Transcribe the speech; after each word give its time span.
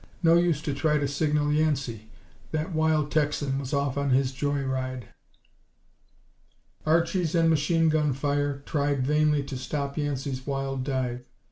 No 0.23 0.33
use 0.35 0.63
to 0.63 0.73
try 0.73 0.97
to 0.97 1.07
signal 1.07 1.53
Yancey; 1.53 2.09
that 2.49 2.73
wild 2.73 3.11
Texan 3.11 3.59
was 3.59 3.71
off 3.71 3.99
on 3.99 4.09
his 4.09 4.31
joy 4.31 4.63
ride. 4.63 5.09
Archies 6.87 7.35
and 7.35 7.51
machine 7.51 7.87
gun 7.87 8.11
fire 8.11 8.63
tried 8.65 9.05
vainly 9.05 9.43
to 9.43 9.55
stop 9.55 9.99
Yancey's 9.99 10.47
wild 10.47 10.83
dive. 10.83 11.23